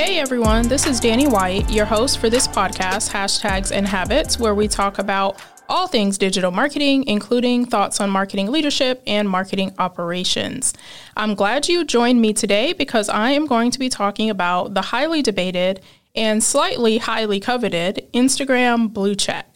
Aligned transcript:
Hey 0.00 0.18
everyone, 0.18 0.66
this 0.66 0.86
is 0.86 0.98
Danni 0.98 1.30
White, 1.30 1.70
your 1.70 1.84
host 1.84 2.20
for 2.20 2.30
this 2.30 2.48
podcast, 2.48 3.10
Hashtags 3.10 3.70
and 3.70 3.86
Habits, 3.86 4.38
where 4.38 4.54
we 4.54 4.66
talk 4.66 4.98
about 4.98 5.38
all 5.68 5.88
things 5.88 6.16
digital 6.16 6.50
marketing, 6.50 7.06
including 7.06 7.66
thoughts 7.66 8.00
on 8.00 8.08
marketing 8.08 8.50
leadership 8.50 9.02
and 9.06 9.28
marketing 9.28 9.74
operations. 9.78 10.72
I'm 11.18 11.34
glad 11.34 11.68
you 11.68 11.84
joined 11.84 12.18
me 12.18 12.32
today 12.32 12.72
because 12.72 13.10
I 13.10 13.32
am 13.32 13.44
going 13.44 13.70
to 13.72 13.78
be 13.78 13.90
talking 13.90 14.30
about 14.30 14.72
the 14.72 14.80
highly 14.80 15.20
debated 15.20 15.82
and 16.14 16.42
slightly 16.42 16.96
highly 16.96 17.38
coveted 17.38 18.08
Instagram 18.14 18.90
blue 18.90 19.14
check. 19.14 19.49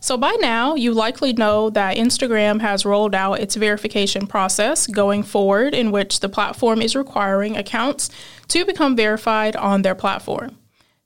So, 0.00 0.16
by 0.16 0.36
now, 0.40 0.74
you 0.74 0.92
likely 0.92 1.32
know 1.32 1.70
that 1.70 1.96
Instagram 1.96 2.60
has 2.60 2.84
rolled 2.84 3.14
out 3.14 3.40
its 3.40 3.54
verification 3.54 4.26
process 4.26 4.86
going 4.86 5.22
forward, 5.22 5.74
in 5.74 5.90
which 5.90 6.20
the 6.20 6.28
platform 6.28 6.82
is 6.82 6.94
requiring 6.94 7.56
accounts 7.56 8.10
to 8.48 8.64
become 8.64 8.96
verified 8.96 9.56
on 9.56 9.82
their 9.82 9.94
platform. 9.94 10.58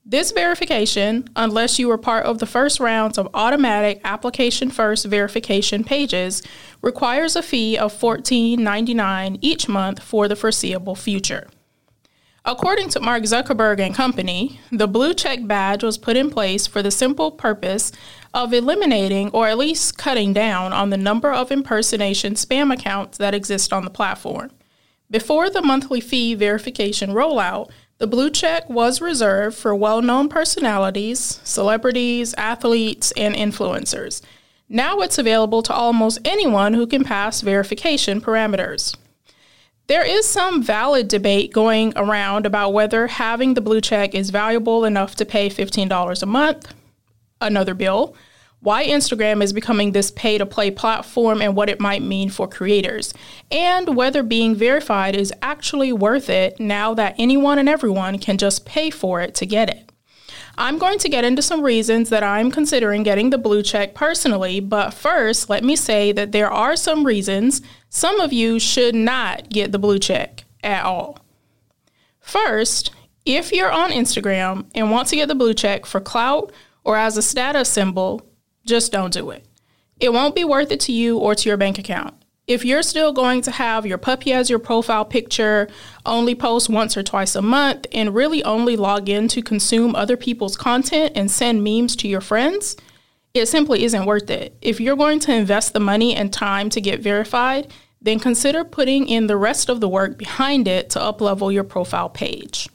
This 0.05 0.31
verification, 0.31 1.29
unless 1.35 1.77
you 1.77 1.87
were 1.87 1.97
part 1.97 2.25
of 2.25 2.39
the 2.39 2.47
first 2.47 2.79
rounds 2.79 3.19
of 3.19 3.29
automatic 3.35 4.01
application 4.03 4.71
first 4.71 5.05
verification 5.05 5.83
pages, 5.83 6.41
requires 6.81 7.35
a 7.35 7.43
fee 7.43 7.77
of 7.77 7.93
$14.99 7.93 9.37
each 9.41 9.69
month 9.69 10.01
for 10.01 10.27
the 10.27 10.35
foreseeable 10.35 10.95
future. 10.95 11.47
According 12.45 12.89
to 12.89 13.01
Mark 13.01 13.23
Zuckerberg 13.23 13.79
and 13.79 13.93
Company, 13.93 14.61
the 14.71 14.87
blue 14.87 15.13
check 15.13 15.45
badge 15.45 15.83
was 15.83 15.97
put 15.97 16.15
in 16.15 16.29
place 16.29 16.67
for 16.67 16.81
the 16.81 16.91
simple 16.91 17.31
purpose 17.31 17.91
of 18.33 18.53
eliminating 18.53 19.29
or 19.31 19.47
at 19.47 19.57
least 19.57 19.97
cutting 19.97 20.31
down 20.31 20.71
on 20.71 20.89
the 20.89 20.97
number 20.97 21.31
of 21.31 21.51
impersonation 21.51 22.35
spam 22.35 22.73
accounts 22.73 23.17
that 23.17 23.33
exist 23.33 23.73
on 23.73 23.83
the 23.83 23.89
platform. 23.89 24.51
Before 25.11 25.49
the 25.49 25.61
monthly 25.61 25.99
fee 25.99 26.33
verification 26.33 27.09
rollout, 27.09 27.69
the 27.97 28.07
blue 28.07 28.29
check 28.29 28.69
was 28.69 29.01
reserved 29.01 29.57
for 29.57 29.75
well 29.75 30.01
known 30.01 30.29
personalities, 30.29 31.41
celebrities, 31.43 32.33
athletes, 32.35 33.11
and 33.17 33.35
influencers. 33.35 34.21
Now 34.69 34.99
it's 34.99 35.17
available 35.17 35.61
to 35.63 35.73
almost 35.73 36.19
anyone 36.23 36.75
who 36.75 36.87
can 36.87 37.03
pass 37.03 37.41
verification 37.41 38.21
parameters. 38.21 38.95
There 39.89 40.05
is 40.05 40.27
some 40.27 40.61
valid 40.61 41.07
debate 41.07 41.51
going 41.51 41.93
around 41.95 42.45
about 42.45 42.73
whether 42.73 43.07
having 43.07 43.55
the 43.55 43.61
blue 43.61 43.81
check 43.81 44.13
is 44.13 44.29
valuable 44.29 44.85
enough 44.85 45.15
to 45.15 45.25
pay 45.25 45.49
$15 45.49 46.21
a 46.21 46.25
month, 46.27 46.71
another 47.41 47.73
bill, 47.73 48.15
why 48.59 48.85
Instagram 48.85 49.41
is 49.41 49.51
becoming 49.51 49.91
this 49.91 50.11
pay 50.11 50.37
to 50.37 50.45
play 50.45 50.69
platform 50.69 51.41
and 51.41 51.55
what 51.55 51.71
it 51.71 51.79
might 51.79 52.03
mean 52.03 52.29
for 52.29 52.47
creators, 52.47 53.15
and 53.49 53.95
whether 53.95 54.21
being 54.21 54.53
verified 54.53 55.15
is 55.15 55.33
actually 55.41 55.91
worth 55.91 56.29
it 56.29 56.59
now 56.59 56.93
that 56.93 57.15
anyone 57.17 57.57
and 57.57 57.67
everyone 57.67 58.19
can 58.19 58.37
just 58.37 58.67
pay 58.67 58.91
for 58.91 59.21
it 59.21 59.33
to 59.33 59.47
get 59.47 59.71
it. 59.71 59.88
I'm 60.59 60.77
going 60.77 60.99
to 60.99 61.07
get 61.07 61.23
into 61.23 61.41
some 61.41 61.61
reasons 61.61 62.09
that 62.09 62.21
I'm 62.21 62.51
considering 62.51 63.03
getting 63.03 63.29
the 63.29 63.37
blue 63.37 63.63
check 63.63 63.95
personally, 63.95 64.59
but 64.59 64.93
first, 64.93 65.49
let 65.49 65.63
me 65.63 65.77
say 65.77 66.11
that 66.11 66.33
there 66.33 66.51
are 66.51 66.75
some 66.75 67.05
reasons 67.05 67.61
some 67.87 68.19
of 68.19 68.33
you 68.33 68.59
should 68.59 68.93
not 68.93 69.47
get 69.47 69.71
the 69.71 69.79
blue 69.79 69.99
check 69.99 70.43
at 70.61 70.83
all. 70.83 71.19
First, 72.19 72.91
if 73.23 73.53
you're 73.53 73.71
on 73.71 73.91
Instagram 73.91 74.65
and 74.75 74.91
want 74.91 75.07
to 75.07 75.15
get 75.15 75.29
the 75.29 75.33
blue 75.33 75.53
check 75.53 75.85
for 75.85 76.01
clout 76.01 76.51
or 76.83 76.97
as 76.97 77.15
a 77.15 77.21
status 77.21 77.69
symbol, 77.69 78.21
just 78.65 78.91
don't 78.91 79.13
do 79.13 79.29
it. 79.29 79.45
It 79.97 80.11
won't 80.11 80.35
be 80.35 80.43
worth 80.43 80.71
it 80.71 80.81
to 80.81 80.91
you 80.91 81.17
or 81.17 81.35
to 81.35 81.47
your 81.47 81.57
bank 81.57 81.79
account. 81.79 82.18
If 82.49 82.65
you're 82.65 82.81
still 82.81 83.13
going 83.13 83.43
to 83.43 83.51
have 83.51 83.85
your 83.85 83.99
puppy 83.99 84.33
as 84.33 84.49
your 84.49 84.57
profile 84.57 85.05
picture, 85.05 85.67
only 86.03 86.33
post 86.33 86.67
once 86.67 86.97
or 86.97 87.03
twice 87.03 87.35
a 87.35 87.43
month, 87.43 87.85
and 87.91 88.15
really 88.15 88.43
only 88.43 88.75
log 88.75 89.07
in 89.07 89.27
to 89.27 89.43
consume 89.43 89.95
other 89.95 90.17
people's 90.17 90.57
content 90.57 91.11
and 91.13 91.29
send 91.29 91.63
memes 91.63 91.95
to 91.97 92.07
your 92.07 92.21
friends, 92.21 92.75
it 93.35 93.45
simply 93.45 93.83
isn't 93.83 94.07
worth 94.07 94.31
it. 94.31 94.57
If 94.63 94.79
you're 94.79 94.95
going 94.95 95.19
to 95.19 95.31
invest 95.31 95.73
the 95.73 95.79
money 95.79 96.15
and 96.15 96.33
time 96.33 96.71
to 96.71 96.81
get 96.81 97.01
verified, 97.01 97.71
then 98.01 98.19
consider 98.19 98.63
putting 98.63 99.07
in 99.07 99.27
the 99.27 99.37
rest 99.37 99.69
of 99.69 99.79
the 99.79 99.87
work 99.87 100.17
behind 100.17 100.67
it 100.67 100.89
to 100.89 100.99
uplevel 100.99 101.53
your 101.53 101.63
profile 101.63 102.09
page. 102.09 102.67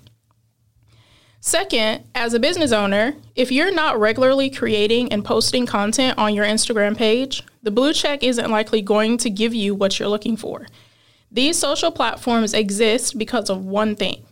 Second, 1.47 2.05
as 2.15 2.33
a 2.33 2.41
business 2.41 2.73
owner, 2.73 3.17
if 3.37 3.53
you're 3.53 3.71
not 3.71 4.01
regularly 4.01 4.49
creating 4.49 5.13
and 5.13 5.23
posting 5.23 5.67
content 5.67 6.17
on 6.17 6.35
your 6.35 6.47
Instagram 6.47 6.97
page, 6.97 7.43
the 7.63 7.71
blue 7.71 7.93
check 7.93 8.23
isn't 8.23 8.51
likely 8.51 8.81
going 8.81 9.19
to 9.19 9.29
give 9.29 9.53
you 9.53 9.75
what 9.75 9.99
you're 9.99 10.09
looking 10.09 10.39
for. 10.39 10.67
These 11.31 11.59
social 11.59 11.91
platforms 11.91 12.55
exist 12.55 13.19
because 13.19 13.51
of 13.51 13.67
one 13.67 13.95
thing 13.95 14.25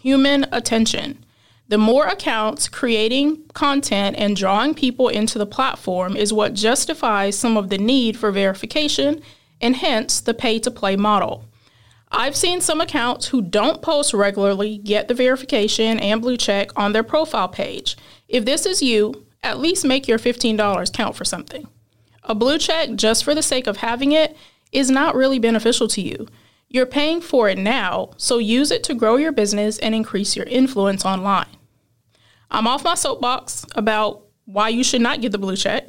human 0.00 0.46
attention. 0.52 1.22
The 1.68 1.76
more 1.76 2.06
accounts 2.06 2.70
creating 2.70 3.42
content 3.52 4.16
and 4.18 4.34
drawing 4.34 4.72
people 4.72 5.10
into 5.10 5.38
the 5.38 5.44
platform 5.44 6.16
is 6.16 6.32
what 6.32 6.54
justifies 6.54 7.38
some 7.38 7.58
of 7.58 7.68
the 7.68 7.76
need 7.76 8.16
for 8.16 8.32
verification 8.32 9.20
and 9.60 9.76
hence 9.76 10.18
the 10.18 10.32
pay 10.32 10.58
to 10.60 10.70
play 10.70 10.96
model. 10.96 11.44
I've 12.16 12.36
seen 12.36 12.60
some 12.60 12.80
accounts 12.80 13.26
who 13.26 13.42
don't 13.42 13.82
post 13.82 14.14
regularly 14.14 14.78
get 14.78 15.08
the 15.08 15.14
verification 15.14 15.98
and 15.98 16.22
blue 16.22 16.36
check 16.36 16.70
on 16.76 16.92
their 16.92 17.02
profile 17.02 17.48
page. 17.48 17.96
If 18.28 18.44
this 18.44 18.66
is 18.66 18.80
you, 18.80 19.26
at 19.42 19.58
least 19.58 19.84
make 19.84 20.06
your 20.06 20.20
$15 20.20 20.92
count 20.92 21.16
for 21.16 21.24
something. 21.24 21.66
A 22.22 22.34
blue 22.34 22.58
check 22.58 22.94
just 22.94 23.24
for 23.24 23.34
the 23.34 23.42
sake 23.42 23.66
of 23.66 23.78
having 23.78 24.12
it 24.12 24.36
is 24.70 24.90
not 24.90 25.16
really 25.16 25.40
beneficial 25.40 25.88
to 25.88 26.00
you. 26.00 26.28
You're 26.68 26.86
paying 26.86 27.20
for 27.20 27.48
it 27.48 27.58
now, 27.58 28.10
so 28.16 28.38
use 28.38 28.70
it 28.70 28.84
to 28.84 28.94
grow 28.94 29.16
your 29.16 29.32
business 29.32 29.78
and 29.78 29.92
increase 29.92 30.36
your 30.36 30.46
influence 30.46 31.04
online. 31.04 31.56
I'm 32.48 32.68
off 32.68 32.84
my 32.84 32.94
soapbox 32.94 33.66
about 33.74 34.22
why 34.44 34.68
you 34.68 34.84
should 34.84 35.02
not 35.02 35.20
get 35.20 35.32
the 35.32 35.38
blue 35.38 35.56
check. 35.56 35.88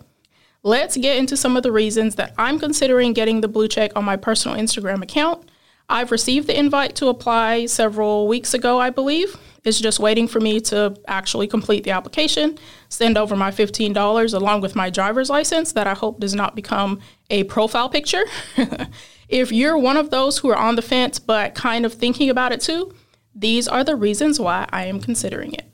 Let's 0.63 0.97
get 0.97 1.17
into 1.17 1.37
some 1.37 1.55
of 1.55 1.61
the 1.61 1.71
reasons 1.71 2.15
that 2.15 2.33
I'm 2.39 2.57
considering 2.57 3.13
getting 3.13 3.41
the 3.41 3.47
blue 3.47 3.67
check 3.67 3.91
on 3.95 4.03
my 4.03 4.15
personal 4.15 4.57
Instagram 4.57 5.03
account 5.03 5.47
I've 5.87 6.11
received 6.11 6.47
the 6.47 6.57
invite 6.57 6.95
to 6.95 7.07
apply 7.07 7.67
several 7.67 8.27
weeks 8.27 8.53
ago, 8.53 8.79
I 8.79 8.89
believe. 8.89 9.37
It's 9.63 9.79
just 9.79 9.99
waiting 9.99 10.27
for 10.27 10.39
me 10.39 10.59
to 10.61 10.95
actually 11.07 11.47
complete 11.47 11.83
the 11.83 11.91
application, 11.91 12.57
send 12.89 13.17
over 13.17 13.35
my 13.35 13.51
$15 13.51 14.33
along 14.33 14.61
with 14.61 14.75
my 14.75 14.89
driver's 14.89 15.29
license 15.29 15.71
that 15.73 15.87
I 15.87 15.93
hope 15.93 16.19
does 16.19 16.35
not 16.35 16.55
become 16.55 16.99
a 17.29 17.43
profile 17.45 17.89
picture. 17.89 18.23
if 19.29 19.51
you're 19.51 19.77
one 19.77 19.97
of 19.97 20.11
those 20.11 20.39
who 20.39 20.49
are 20.49 20.57
on 20.57 20.75
the 20.75 20.81
fence 20.81 21.17
but 21.17 21.55
kind 21.55 21.85
of 21.85 21.93
thinking 21.93 22.29
about 22.29 22.51
it 22.51 22.61
too, 22.61 22.93
these 23.33 23.67
are 23.67 23.83
the 23.83 23.95
reasons 23.95 24.39
why 24.39 24.67
I 24.71 24.85
am 24.85 24.99
considering 24.99 25.53
it. 25.53 25.65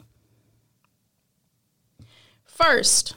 First, 2.45 3.15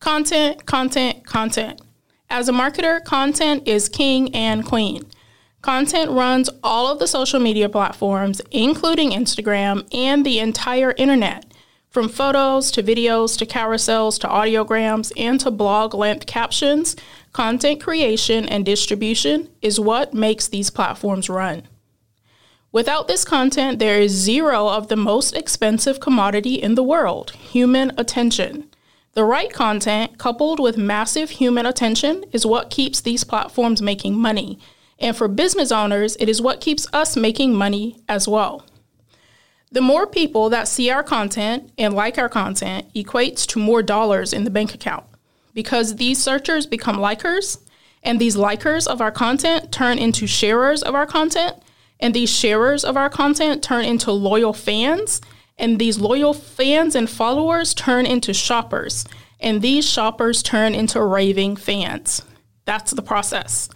content, 0.00 0.66
content, 0.66 1.24
content. 1.24 1.80
As 2.28 2.48
a 2.48 2.52
marketer, 2.52 3.02
content 3.04 3.66
is 3.68 3.88
king 3.88 4.34
and 4.34 4.64
queen. 4.64 5.04
Content 5.66 6.12
runs 6.12 6.48
all 6.62 6.86
of 6.86 7.00
the 7.00 7.08
social 7.08 7.40
media 7.40 7.68
platforms, 7.68 8.40
including 8.52 9.10
Instagram 9.10 9.84
and 9.92 10.24
the 10.24 10.38
entire 10.38 10.94
internet. 10.96 11.44
From 11.90 12.08
photos 12.08 12.70
to 12.70 12.84
videos 12.84 13.36
to 13.38 13.46
carousels 13.46 14.16
to 14.20 14.28
audiograms 14.28 15.10
and 15.16 15.40
to 15.40 15.50
blog 15.50 15.92
length 15.92 16.26
captions, 16.26 16.94
content 17.32 17.82
creation 17.82 18.48
and 18.48 18.64
distribution 18.64 19.48
is 19.60 19.80
what 19.80 20.14
makes 20.14 20.46
these 20.46 20.70
platforms 20.70 21.28
run. 21.28 21.64
Without 22.70 23.08
this 23.08 23.24
content, 23.24 23.80
there 23.80 24.00
is 24.00 24.12
zero 24.12 24.68
of 24.68 24.86
the 24.86 24.94
most 24.94 25.34
expensive 25.34 25.98
commodity 25.98 26.62
in 26.62 26.76
the 26.76 26.84
world 26.84 27.32
human 27.32 27.90
attention. 27.98 28.70
The 29.14 29.24
right 29.24 29.52
content, 29.52 30.16
coupled 30.16 30.60
with 30.60 30.78
massive 30.78 31.30
human 31.30 31.66
attention, 31.66 32.24
is 32.30 32.46
what 32.46 32.70
keeps 32.70 33.00
these 33.00 33.24
platforms 33.24 33.82
making 33.82 34.14
money 34.14 34.60
and 34.98 35.16
for 35.16 35.28
business 35.28 35.70
owners, 35.70 36.16
it 36.18 36.28
is 36.28 36.40
what 36.40 36.60
keeps 36.60 36.86
us 36.92 37.16
making 37.16 37.54
money 37.54 38.00
as 38.08 38.26
well. 38.26 38.64
The 39.70 39.80
more 39.80 40.06
people 40.06 40.48
that 40.50 40.68
see 40.68 40.90
our 40.90 41.02
content 41.02 41.70
and 41.76 41.92
like 41.92 42.18
our 42.18 42.28
content 42.28 42.92
equates 42.94 43.46
to 43.48 43.58
more 43.58 43.82
dollars 43.82 44.32
in 44.32 44.44
the 44.44 44.50
bank 44.50 44.74
account 44.74 45.04
because 45.56 45.96
these 45.96 46.22
searchers 46.22 46.66
become 46.66 46.96
likers, 46.96 47.58
and 48.02 48.20
these 48.20 48.36
likers 48.36 48.86
of 48.86 49.00
our 49.00 49.10
content 49.10 49.72
turn 49.72 49.98
into 49.98 50.26
sharers 50.26 50.82
of 50.82 50.94
our 50.94 51.06
content, 51.06 51.56
and 51.98 52.14
these 52.14 52.30
sharers 52.30 52.84
of 52.84 52.96
our 52.96 53.08
content 53.08 53.62
turn 53.62 53.84
into 53.86 54.12
loyal 54.12 54.52
fans, 54.52 55.20
and 55.58 55.78
these 55.78 55.98
loyal 55.98 56.34
fans 56.34 56.94
and 56.94 57.08
followers 57.08 57.72
turn 57.72 58.04
into 58.04 58.34
shoppers, 58.34 59.06
and 59.40 59.62
these 59.62 59.88
shoppers 59.88 60.42
turn 60.42 60.74
into 60.74 61.02
raving 61.02 61.56
fans. 61.56 62.22
That's 62.66 62.92
the 62.92 63.02
process. 63.02 63.70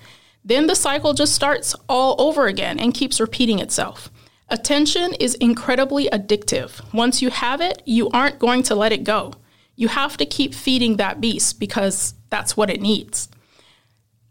Then 0.45 0.67
the 0.67 0.75
cycle 0.75 1.15
just 1.15 1.35
starts 1.35 1.75
all 1.89 2.21
over 2.21 2.47
again 2.47 2.79
and 2.79 2.95
keeps 2.95 3.21
repeating 3.21 3.59
itself. 3.59 4.11
Attention 4.49 5.15
is 5.15 5.35
incredibly 5.37 6.09
addictive. 6.09 6.83
Once 6.93 7.23
you 7.23 7.31
have 7.31 7.61
it, 7.61 7.83
you 7.85 8.09
aren't 8.11 8.39
going 8.39 8.63
to 8.65 8.75
let 8.75 8.93
it 8.93 9.05
go. 9.05 9.35
You 9.77 9.89
have 9.89 10.17
to 10.17 10.27
keep 10.27 10.55
feeding 10.55 10.97
that 10.97 11.21
beast 11.21 11.61
because 11.61 12.15
that's 12.31 12.57
what 12.57 12.71
it 12.71 12.81
needs. 12.81 13.29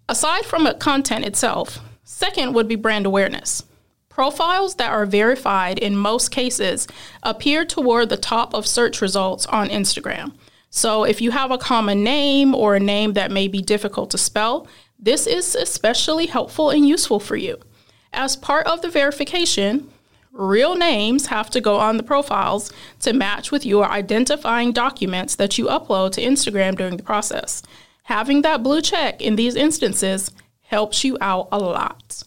Aside 0.09 0.45
from 0.45 0.67
content 0.79 1.25
itself, 1.25 1.79
second 2.03 2.53
would 2.53 2.67
be 2.67 2.75
brand 2.75 3.05
awareness. 3.05 3.63
Profiles 4.09 4.75
that 4.75 4.91
are 4.91 5.05
verified 5.05 5.79
in 5.79 5.95
most 5.95 6.31
cases 6.31 6.87
appear 7.23 7.63
toward 7.63 8.09
the 8.09 8.17
top 8.17 8.53
of 8.53 8.67
search 8.67 9.01
results 9.01 9.45
on 9.45 9.69
Instagram. 9.69 10.33
So 10.69 11.03
if 11.03 11.21
you 11.21 11.31
have 11.31 11.51
a 11.51 11.57
common 11.57 12.03
name 12.03 12.53
or 12.53 12.75
a 12.75 12.79
name 12.79 13.13
that 13.13 13.31
may 13.31 13.47
be 13.47 13.61
difficult 13.61 14.11
to 14.11 14.17
spell, 14.17 14.67
this 14.99 15.25
is 15.25 15.55
especially 15.55 16.25
helpful 16.25 16.69
and 16.69 16.87
useful 16.87 17.19
for 17.19 17.37
you. 17.37 17.57
As 18.11 18.35
part 18.35 18.67
of 18.67 18.81
the 18.81 18.89
verification, 18.89 19.89
real 20.31 20.75
names 20.75 21.27
have 21.27 21.49
to 21.51 21.61
go 21.61 21.77
on 21.77 21.97
the 21.97 22.03
profiles 22.03 22.71
to 22.99 23.13
match 23.13 23.51
with 23.51 23.65
your 23.65 23.85
identifying 23.85 24.71
documents 24.71 25.35
that 25.35 25.57
you 25.57 25.65
upload 25.65 26.11
to 26.13 26.21
Instagram 26.21 26.77
during 26.77 26.97
the 26.97 27.03
process. 27.03 27.63
Having 28.03 28.41
that 28.41 28.63
blue 28.63 28.81
check 28.81 29.21
in 29.21 29.35
these 29.35 29.55
instances 29.55 30.31
helps 30.63 31.03
you 31.03 31.17
out 31.21 31.47
a 31.51 31.57
lot. 31.57 32.23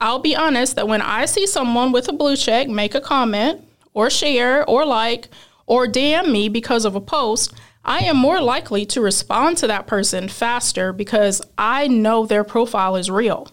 I'll 0.00 0.18
be 0.18 0.34
honest 0.36 0.76
that 0.76 0.88
when 0.88 1.02
I 1.02 1.26
see 1.26 1.46
someone 1.46 1.92
with 1.92 2.08
a 2.08 2.12
blue 2.12 2.36
check 2.36 2.68
make 2.68 2.94
a 2.94 3.00
comment 3.00 3.64
or 3.92 4.10
share 4.10 4.68
or 4.68 4.84
like 4.84 5.28
or 5.66 5.86
DM 5.86 6.30
me 6.30 6.48
because 6.48 6.84
of 6.84 6.94
a 6.94 7.00
post, 7.00 7.52
I 7.84 7.98
am 8.00 8.16
more 8.16 8.40
likely 8.40 8.86
to 8.86 9.00
respond 9.00 9.58
to 9.58 9.66
that 9.66 9.86
person 9.86 10.28
faster 10.28 10.92
because 10.92 11.42
I 11.58 11.86
know 11.86 12.24
their 12.24 12.44
profile 12.44 12.96
is 12.96 13.10
real. 13.10 13.48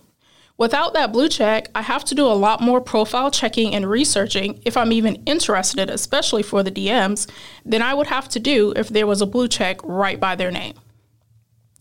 Without 0.58 0.94
that 0.94 1.12
blue 1.12 1.28
check, 1.28 1.70
I 1.74 1.82
have 1.82 2.06
to 2.06 2.16
do 2.16 2.26
a 2.26 2.38
lot 2.38 2.62
more 2.62 2.80
profile 2.80 3.32
checking 3.32 3.74
and 3.74 3.90
researching 3.90 4.62
if 4.64 4.78
I'm 4.78 4.94
even 4.94 5.16
interested, 5.26 5.90
especially 5.90 6.44
for 6.44 6.64
the 6.64 6.72
DMs, 6.72 7.30
than 7.66 7.82
I 7.82 7.94
would 7.94 8.08
have 8.08 8.30
to 8.30 8.40
do 8.40 8.72
if 8.76 8.88
there 8.88 9.08
was 9.08 9.22
a 9.22 9.26
blue 9.26 9.48
check 9.48 9.80
right 9.84 10.20
by 10.20 10.36
their 10.36 10.52
name. 10.52 10.76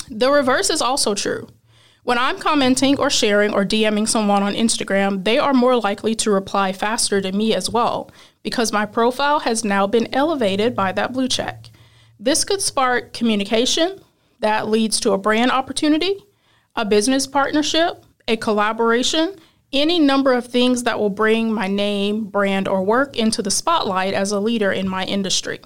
The 0.08 0.30
reverse 0.30 0.70
is 0.70 0.82
also 0.82 1.14
true. 1.14 1.48
When 2.02 2.18
I'm 2.18 2.38
commenting 2.38 2.98
or 2.98 3.10
sharing 3.10 3.52
or 3.52 3.64
DMing 3.64 4.08
someone 4.08 4.42
on 4.42 4.54
Instagram, 4.54 5.24
they 5.24 5.38
are 5.38 5.52
more 5.52 5.76
likely 5.76 6.14
to 6.16 6.30
reply 6.30 6.72
faster 6.72 7.20
to 7.20 7.30
me 7.30 7.54
as 7.54 7.70
well 7.70 8.10
because 8.42 8.72
my 8.72 8.86
profile 8.86 9.40
has 9.40 9.62
now 9.62 9.86
been 9.86 10.12
elevated 10.14 10.74
by 10.74 10.90
that 10.92 11.12
blue 11.12 11.28
check. 11.28 11.69
This 12.22 12.44
could 12.44 12.60
spark 12.60 13.14
communication 13.14 13.98
that 14.40 14.68
leads 14.68 15.00
to 15.00 15.12
a 15.12 15.18
brand 15.18 15.50
opportunity, 15.50 16.22
a 16.76 16.84
business 16.84 17.26
partnership, 17.26 18.04
a 18.28 18.36
collaboration, 18.36 19.36
any 19.72 19.98
number 19.98 20.34
of 20.34 20.46
things 20.46 20.82
that 20.82 20.98
will 20.98 21.08
bring 21.08 21.50
my 21.50 21.66
name, 21.66 22.26
brand, 22.26 22.68
or 22.68 22.82
work 22.82 23.16
into 23.16 23.40
the 23.40 23.50
spotlight 23.50 24.12
as 24.12 24.32
a 24.32 24.38
leader 24.38 24.70
in 24.70 24.86
my 24.86 25.04
industry. 25.06 25.60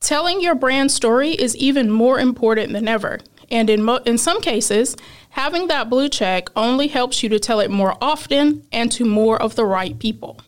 Telling 0.00 0.42
your 0.42 0.54
brand 0.54 0.92
story 0.92 1.30
is 1.30 1.56
even 1.56 1.90
more 1.90 2.20
important 2.20 2.74
than 2.74 2.86
ever. 2.86 3.20
And 3.50 3.70
in, 3.70 3.82
mo- 3.82 4.02
in 4.04 4.18
some 4.18 4.42
cases, 4.42 4.96
having 5.30 5.68
that 5.68 5.88
blue 5.88 6.10
check 6.10 6.50
only 6.54 6.88
helps 6.88 7.22
you 7.22 7.30
to 7.30 7.38
tell 7.38 7.60
it 7.60 7.70
more 7.70 7.96
often 8.02 8.66
and 8.70 8.92
to 8.92 9.06
more 9.06 9.40
of 9.40 9.54
the 9.54 9.64
right 9.64 9.98
people. 9.98 10.40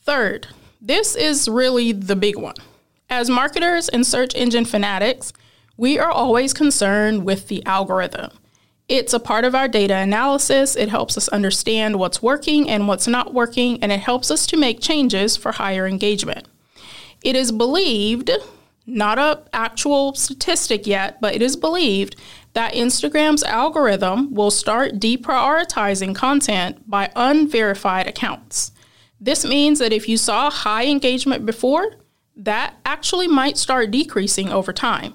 Third, 0.00 0.46
this 0.80 1.16
is 1.16 1.48
really 1.48 1.92
the 1.92 2.16
big 2.16 2.36
one. 2.38 2.56
As 3.08 3.30
marketers 3.30 3.88
and 3.88 4.06
search 4.06 4.34
engine 4.34 4.64
fanatics, 4.64 5.32
we 5.76 5.98
are 5.98 6.10
always 6.10 6.52
concerned 6.52 7.24
with 7.24 7.48
the 7.48 7.64
algorithm. 7.66 8.30
It's 8.88 9.12
a 9.12 9.20
part 9.20 9.44
of 9.44 9.54
our 9.54 9.68
data 9.68 9.96
analysis. 9.96 10.76
It 10.76 10.88
helps 10.88 11.16
us 11.16 11.28
understand 11.28 11.98
what's 11.98 12.22
working 12.22 12.68
and 12.68 12.86
what's 12.86 13.08
not 13.08 13.34
working, 13.34 13.82
and 13.82 13.90
it 13.90 14.00
helps 14.00 14.30
us 14.30 14.46
to 14.46 14.56
make 14.56 14.80
changes 14.80 15.36
for 15.36 15.52
higher 15.52 15.86
engagement. 15.86 16.46
It 17.22 17.34
is 17.34 17.50
believed 17.50 18.30
not 18.86 19.18
a 19.18 19.42
actual 19.52 20.14
statistic 20.14 20.86
yet, 20.86 21.20
but 21.20 21.34
it 21.34 21.42
is 21.42 21.56
believed 21.56 22.14
that 22.52 22.74
Instagram's 22.74 23.42
algorithm 23.42 24.32
will 24.32 24.52
start 24.52 25.00
deprioritizing 25.00 26.14
content 26.14 26.88
by 26.88 27.10
unverified 27.16 28.06
accounts. 28.06 28.70
This 29.20 29.44
means 29.44 29.78
that 29.78 29.92
if 29.92 30.08
you 30.08 30.16
saw 30.16 30.50
high 30.50 30.86
engagement 30.86 31.46
before, 31.46 31.96
that 32.36 32.74
actually 32.84 33.28
might 33.28 33.56
start 33.56 33.90
decreasing 33.90 34.50
over 34.50 34.72
time. 34.72 35.14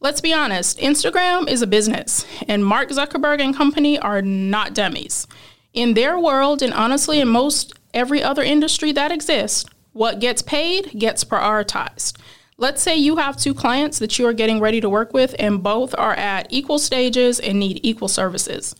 Let's 0.00 0.20
be 0.20 0.32
honest, 0.32 0.78
Instagram 0.78 1.48
is 1.48 1.60
a 1.60 1.66
business, 1.66 2.24
and 2.46 2.64
Mark 2.64 2.88
Zuckerberg 2.90 3.40
and 3.40 3.54
company 3.54 3.98
are 3.98 4.22
not 4.22 4.72
dummies. 4.72 5.26
In 5.74 5.94
their 5.94 6.18
world, 6.18 6.62
and 6.62 6.72
honestly, 6.72 7.20
in 7.20 7.28
most 7.28 7.74
every 7.92 8.22
other 8.22 8.42
industry 8.42 8.92
that 8.92 9.12
exists, 9.12 9.66
what 9.92 10.20
gets 10.20 10.40
paid 10.40 10.98
gets 10.98 11.24
prioritized. 11.24 12.16
Let's 12.56 12.80
say 12.82 12.96
you 12.96 13.16
have 13.16 13.36
two 13.36 13.54
clients 13.54 13.98
that 13.98 14.18
you 14.18 14.26
are 14.26 14.32
getting 14.32 14.60
ready 14.60 14.80
to 14.80 14.88
work 14.88 15.12
with, 15.12 15.34
and 15.38 15.62
both 15.62 15.94
are 15.98 16.14
at 16.14 16.46
equal 16.50 16.78
stages 16.78 17.38
and 17.38 17.58
need 17.58 17.80
equal 17.82 18.08
services. 18.08 18.74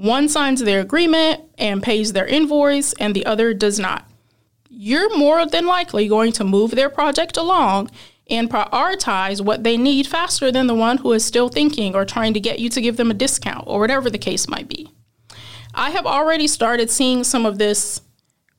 One 0.00 0.30
signs 0.30 0.60
their 0.60 0.80
agreement 0.80 1.42
and 1.58 1.82
pays 1.82 2.14
their 2.14 2.26
invoice, 2.26 2.94
and 2.94 3.14
the 3.14 3.26
other 3.26 3.52
does 3.52 3.78
not. 3.78 4.08
You're 4.70 5.14
more 5.18 5.44
than 5.44 5.66
likely 5.66 6.08
going 6.08 6.32
to 6.32 6.44
move 6.44 6.70
their 6.70 6.88
project 6.88 7.36
along 7.36 7.90
and 8.30 8.48
prioritize 8.48 9.44
what 9.44 9.62
they 9.62 9.76
need 9.76 10.06
faster 10.06 10.50
than 10.50 10.68
the 10.68 10.74
one 10.74 10.96
who 10.96 11.12
is 11.12 11.22
still 11.22 11.50
thinking 11.50 11.94
or 11.94 12.06
trying 12.06 12.32
to 12.32 12.40
get 12.40 12.60
you 12.60 12.70
to 12.70 12.80
give 12.80 12.96
them 12.96 13.10
a 13.10 13.14
discount 13.14 13.64
or 13.66 13.78
whatever 13.78 14.08
the 14.08 14.16
case 14.16 14.48
might 14.48 14.68
be. 14.68 14.88
I 15.74 15.90
have 15.90 16.06
already 16.06 16.46
started 16.46 16.88
seeing 16.88 17.22
some 17.22 17.44
of 17.44 17.58
this 17.58 18.00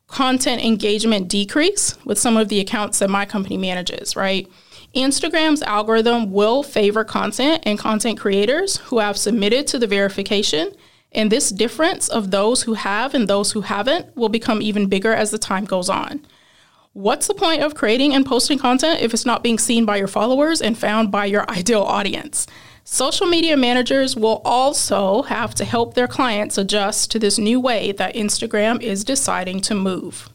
content 0.06 0.64
engagement 0.64 1.28
decrease 1.28 1.98
with 2.06 2.20
some 2.20 2.38
of 2.38 2.50
the 2.50 2.60
accounts 2.60 3.00
that 3.00 3.10
my 3.10 3.26
company 3.26 3.58
manages, 3.58 4.16
right? 4.16 4.48
Instagram's 4.94 5.64
algorithm 5.64 6.32
will 6.32 6.62
favor 6.62 7.04
content 7.04 7.64
and 7.66 7.80
content 7.80 8.20
creators 8.20 8.78
who 8.78 9.00
have 9.00 9.18
submitted 9.18 9.66
to 9.66 9.80
the 9.80 9.88
verification. 9.88 10.76
And 11.12 11.31
this 11.31 11.50
difference 11.50 12.08
of 12.08 12.31
those 12.31 12.63
who 12.63 12.74
have 12.74 13.13
and 13.13 13.28
those 13.28 13.52
who 13.52 13.62
haven't 13.62 14.16
will 14.16 14.30
become 14.30 14.62
even 14.62 14.88
bigger 14.88 15.13
as 15.13 15.31
the 15.31 15.38
time 15.38 15.66
goes 15.66 15.90
on. 15.90 16.25
What's 16.94 17.28
the 17.28 17.34
point 17.34 17.62
of 17.62 17.75
creating 17.75 18.13
and 18.13 18.25
posting 18.25 18.60
content 18.60 19.02
if 19.02 19.13
it's 19.13 19.25
not 19.25 19.44
being 19.44 19.58
seen 19.58 19.86
by 19.86 19.98
your 19.98 20.08
followers 20.08 20.62
and 20.62 20.78
found 20.78 21.12
by 21.12 21.25
your 21.25 21.50
ideal 21.50 21.84
audience? 21.84 22.48
Social 22.84 23.28
media 23.28 23.56
managers 23.56 24.15
will 24.15 24.41
also 24.44 25.22
have 25.24 25.53
to 25.56 25.65
help 25.65 25.94
their 25.94 26.08
clients 26.08 26.58
adjust 26.58 27.12
to 27.12 27.20
this 27.20 27.38
new 27.38 27.60
way 27.60 27.91
that 27.94 28.15
Instagram 28.15 28.82
is 28.82 29.03
deciding 29.03 29.62
to 29.62 29.75
move. 29.75 30.30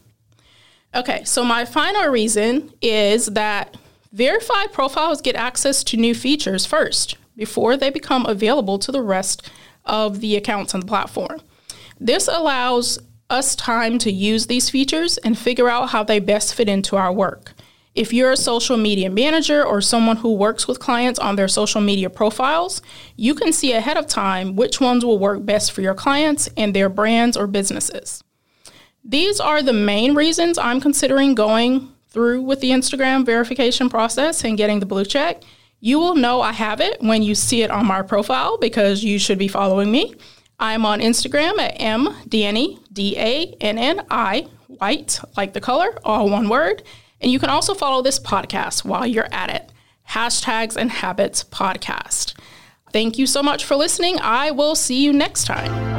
Okay, 0.94 1.24
so 1.24 1.44
my 1.44 1.64
final 1.64 2.06
reason 2.06 2.72
is 2.80 3.26
that 3.26 3.76
verified 4.12 4.72
profiles 4.72 5.20
get 5.20 5.36
access 5.36 5.84
to 5.84 5.96
new 5.98 6.14
features 6.14 6.64
first 6.64 7.16
before 7.36 7.76
they 7.76 7.90
become 7.90 8.24
available 8.24 8.78
to 8.78 8.90
the 8.90 9.02
rest 9.02 9.50
of 9.86 10.20
the 10.20 10.36
accounts 10.36 10.74
on 10.74 10.80
the 10.80 10.86
platform. 10.86 11.40
This 11.98 12.28
allows 12.28 12.98
us 13.30 13.56
time 13.56 13.98
to 13.98 14.12
use 14.12 14.46
these 14.46 14.70
features 14.70 15.18
and 15.18 15.36
figure 15.36 15.68
out 15.68 15.90
how 15.90 16.04
they 16.04 16.20
best 16.20 16.54
fit 16.54 16.68
into 16.68 16.96
our 16.96 17.12
work. 17.12 17.54
If 17.94 18.12
you're 18.12 18.32
a 18.32 18.36
social 18.36 18.76
media 18.76 19.08
manager 19.08 19.64
or 19.64 19.80
someone 19.80 20.18
who 20.18 20.34
works 20.34 20.68
with 20.68 20.78
clients 20.78 21.18
on 21.18 21.36
their 21.36 21.48
social 21.48 21.80
media 21.80 22.10
profiles, 22.10 22.82
you 23.16 23.34
can 23.34 23.54
see 23.54 23.72
ahead 23.72 23.96
of 23.96 24.06
time 24.06 24.54
which 24.54 24.82
ones 24.82 25.02
will 25.02 25.18
work 25.18 25.46
best 25.46 25.72
for 25.72 25.80
your 25.80 25.94
clients 25.94 26.50
and 26.58 26.74
their 26.74 26.90
brands 26.90 27.38
or 27.38 27.46
businesses. 27.46 28.22
These 29.02 29.40
are 29.40 29.62
the 29.62 29.72
main 29.72 30.14
reasons 30.14 30.58
I'm 30.58 30.80
considering 30.80 31.34
going 31.34 31.90
through 32.08 32.42
with 32.42 32.60
the 32.60 32.70
Instagram 32.70 33.24
verification 33.24 33.88
process 33.88 34.44
and 34.44 34.58
getting 34.58 34.80
the 34.80 34.86
blue 34.86 35.04
check. 35.04 35.42
You 35.80 35.98
will 35.98 36.14
know 36.14 36.40
I 36.40 36.52
have 36.52 36.80
it 36.80 37.00
when 37.02 37.22
you 37.22 37.34
see 37.34 37.62
it 37.62 37.70
on 37.70 37.86
my 37.86 38.02
profile 38.02 38.56
because 38.58 39.04
you 39.04 39.18
should 39.18 39.38
be 39.38 39.48
following 39.48 39.90
me. 39.90 40.14
I'm 40.58 40.86
on 40.86 41.00
Instagram 41.00 41.58
at 41.58 41.78
I, 44.10 44.48
white, 44.68 45.20
like 45.36 45.52
the 45.52 45.60
color, 45.60 45.98
all 46.04 46.30
one 46.30 46.48
word. 46.48 46.82
And 47.20 47.30
you 47.30 47.38
can 47.38 47.50
also 47.50 47.74
follow 47.74 48.02
this 48.02 48.18
podcast 48.18 48.84
while 48.84 49.06
you're 49.06 49.32
at 49.32 49.50
it. 49.50 49.70
Hashtags 50.08 50.76
and 50.76 50.90
Habits 50.90 51.44
Podcast. 51.44 52.34
Thank 52.92 53.18
you 53.18 53.26
so 53.26 53.42
much 53.42 53.64
for 53.64 53.76
listening. 53.76 54.18
I 54.20 54.52
will 54.52 54.74
see 54.74 55.02
you 55.02 55.12
next 55.12 55.44
time. 55.44 55.96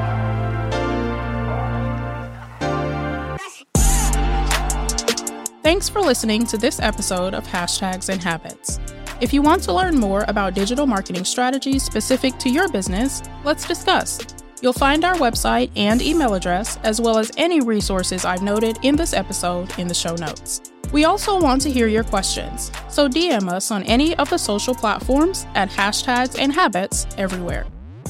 Thanks 5.62 5.90
for 5.90 6.00
listening 6.00 6.46
to 6.48 6.58
this 6.58 6.80
episode 6.80 7.34
of 7.36 7.46
Hashtags 7.46 8.10
and 8.10 8.24
Habits. 8.24 8.80
If 9.20 9.34
you 9.34 9.42
want 9.42 9.64
to 9.64 9.74
learn 9.74 9.96
more 9.96 10.26
about 10.28 10.54
digital 10.54 10.86
marketing 10.86 11.26
strategies 11.26 11.82
specific 11.82 12.38
to 12.38 12.50
your 12.50 12.70
business, 12.70 13.24
let's 13.44 13.68
discuss. 13.68 14.20
You'll 14.62 14.74
find 14.74 15.04
our 15.04 15.16
website 15.16 15.72
and 15.76 16.04
email 16.04 16.36
address, 16.36 16.78
as 16.84 17.02
well 17.02 17.18
as 17.18 17.32
any 17.36 17.60
resources 17.60 18.26
I've 18.26 18.44
noted 18.44 18.78
in 18.84 18.96
this 18.96 19.14
episode 19.14 19.78
in 19.80 19.88
the 19.88 19.94
show 19.96 20.16
notes. 20.16 20.72
We 20.92 21.06
also 21.06 21.40
want 21.40 21.62
to 21.64 21.72
hear 21.72 21.88
your 21.88 22.04
questions, 22.04 22.72
so 22.90 23.10
DM 23.10 23.50
us 23.50 23.72
on 23.72 23.84
any 23.84 24.16
of 24.18 24.30
the 24.30 24.38
social 24.38 24.76
platforms 24.76 25.48
at 25.56 25.70
hashtags 25.70 26.40
and 26.40 26.54
habits 26.54 27.08
everywhere. 27.18 27.66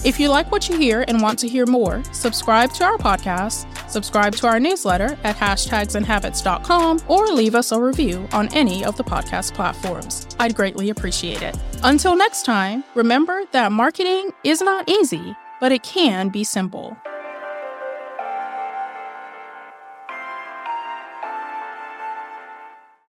If 0.07 0.21
you 0.21 0.29
like 0.29 0.53
what 0.53 0.69
you 0.69 0.77
hear 0.79 1.03
and 1.09 1.21
want 1.21 1.37
to 1.39 1.49
hear 1.49 1.65
more, 1.65 2.01
subscribe 2.13 2.71
to 2.75 2.85
our 2.85 2.97
podcast, 2.97 3.67
subscribe 3.89 4.33
to 4.37 4.47
our 4.47 4.57
newsletter 4.57 5.19
at 5.25 5.35
hashtagsandhabits.com, 5.35 7.01
or 7.09 7.27
leave 7.27 7.55
us 7.55 7.73
a 7.73 7.81
review 7.81 8.25
on 8.31 8.47
any 8.53 8.85
of 8.85 8.95
the 8.95 9.03
podcast 9.03 9.53
platforms. 9.53 10.25
I'd 10.39 10.55
greatly 10.55 10.91
appreciate 10.91 11.41
it. 11.41 11.57
Until 11.83 12.15
next 12.15 12.45
time, 12.45 12.85
remember 12.95 13.43
that 13.51 13.73
marketing 13.73 14.31
is 14.45 14.61
not 14.61 14.87
easy 14.87 15.35
but 15.59 15.71
it 15.71 15.83
can 15.83 16.29
be 16.29 16.43
simple. 16.43 16.95